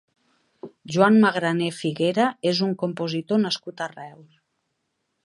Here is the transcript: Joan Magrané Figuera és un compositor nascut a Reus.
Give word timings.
Joan 0.93 1.19
Magrané 1.25 1.67
Figuera 1.81 2.25
és 2.53 2.63
un 2.69 2.73
compositor 2.85 3.43
nascut 3.47 3.85
a 3.85 3.91
Reus. 3.93 4.45